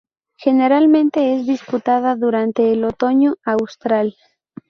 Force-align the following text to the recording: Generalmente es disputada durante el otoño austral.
Generalmente 0.39 1.35
es 1.35 1.45
disputada 1.45 2.15
durante 2.15 2.71
el 2.73 2.85
otoño 2.85 3.35
austral. 3.45 4.15